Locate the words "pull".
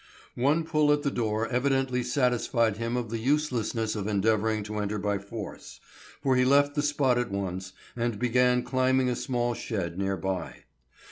0.63-0.91